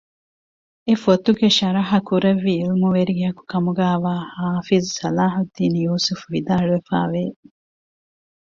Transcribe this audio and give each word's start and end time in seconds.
އެ 0.85 0.93
ފޮތުގެ 1.03 1.47
ޝަރަޙަކުރެއްވި 1.57 2.53
ޢިލްމުވެރިޔަކުކަމުގައިވާ 2.61 4.13
ޙާފިޡު 4.37 4.89
ޞަލާޙުއްދީނު 4.99 5.77
ޔޫސުފު 5.87 6.25
ވިދާޅުވެފައިވެ 6.33 7.23